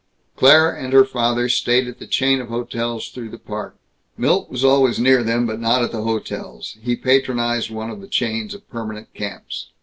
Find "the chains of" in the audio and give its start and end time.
8.01-8.67